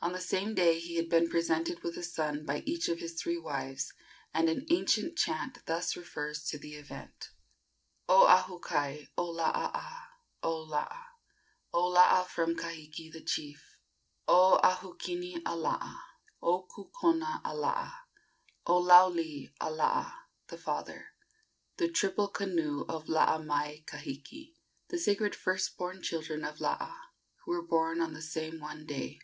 On 0.00 0.12
the 0.12 0.20
same 0.20 0.54
day 0.54 0.78
he 0.78 0.94
had 0.94 1.08
been 1.08 1.28
presented 1.28 1.82
with 1.82 1.96
a 1.96 2.04
son 2.04 2.44
by 2.46 2.60
each 2.64 2.88
of 2.88 3.00
his 3.00 3.20
three 3.20 3.36
wives, 3.36 3.92
and 4.32 4.48
an 4.48 4.64
ancient 4.70 5.18
chant 5.18 5.58
thus 5.66 5.96
refers 5.96 6.44
to 6.44 6.56
the 6.56 6.74
event: 6.74 7.30
"O 8.08 8.24
Ahukai, 8.28 9.08
O 9.18 9.24
Laa 9.28 9.50
a, 9.76 10.08
O 10.46 10.56
Laa, 10.62 11.04
O 11.74 11.84
Laa 11.88 12.22
from 12.22 12.54
Kahiki, 12.54 13.12
the 13.12 13.20
chief; 13.20 13.76
O 14.28 14.60
Ahukini 14.62 15.42
a 15.44 15.56
Laa, 15.56 16.00
O 16.40 16.62
Kukona 16.62 17.40
a 17.44 17.52
Laa, 17.56 17.92
O 18.68 18.78
Lauli 18.80 19.52
a 19.60 19.68
Laa, 19.68 20.14
the 20.46 20.56
father 20.56 21.08
The 21.76 21.88
triple 21.88 22.28
canoe 22.28 22.84
of 22.88 23.08
Laa 23.08 23.38
mai 23.42 23.82
kahiki, 23.84 24.54
The 24.90 24.98
sacred 24.98 25.34
first 25.34 25.76
born 25.76 26.02
children 26.02 26.44
of 26.44 26.60
Laa, 26.60 26.96
Who 27.42 27.50
were 27.50 27.66
born 27.66 28.00
on 28.00 28.14
the 28.14 28.22
same 28.22 28.60
one 28.60 28.86
day." 28.86 29.18